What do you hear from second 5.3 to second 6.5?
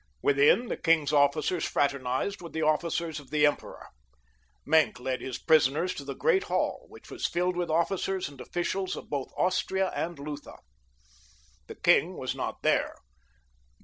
prisoners to the great